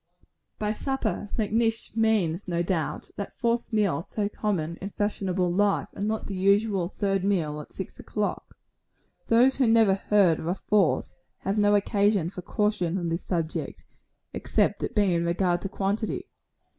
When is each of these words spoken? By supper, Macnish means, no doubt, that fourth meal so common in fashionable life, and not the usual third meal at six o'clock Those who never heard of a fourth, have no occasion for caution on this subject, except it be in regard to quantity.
By 0.57 0.71
supper, 0.71 1.29
Macnish 1.37 1.95
means, 1.95 2.47
no 2.47 2.63
doubt, 2.63 3.11
that 3.17 3.37
fourth 3.37 3.71
meal 3.71 4.01
so 4.01 4.27
common 4.29 4.77
in 4.77 4.89
fashionable 4.89 5.53
life, 5.53 5.89
and 5.93 6.07
not 6.07 6.25
the 6.25 6.33
usual 6.33 6.89
third 6.89 7.23
meal 7.23 7.61
at 7.61 7.71
six 7.71 7.99
o'clock 7.99 8.55
Those 9.27 9.57
who 9.57 9.67
never 9.67 9.93
heard 9.93 10.39
of 10.39 10.47
a 10.47 10.55
fourth, 10.55 11.17
have 11.41 11.59
no 11.59 11.75
occasion 11.75 12.31
for 12.31 12.41
caution 12.41 12.97
on 12.97 13.09
this 13.09 13.23
subject, 13.25 13.85
except 14.33 14.81
it 14.81 14.95
be 14.95 15.13
in 15.13 15.23
regard 15.23 15.61
to 15.61 15.69
quantity. 15.69 16.27